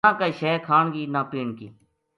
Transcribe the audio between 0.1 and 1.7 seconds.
کائے شے کھان کی نہ پین کی